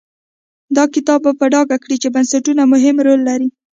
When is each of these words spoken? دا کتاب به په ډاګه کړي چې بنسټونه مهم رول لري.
دا 0.75 0.83
کتاب 0.93 1.19
به 1.25 1.31
په 1.39 1.45
ډاګه 1.53 1.77
کړي 1.83 1.97
چې 2.03 2.07
بنسټونه 2.15 2.63
مهم 2.73 2.95
رول 3.05 3.21
لري. 3.29 3.49